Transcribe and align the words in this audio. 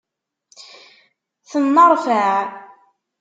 Tenneṛfaɛ. 1.49 2.35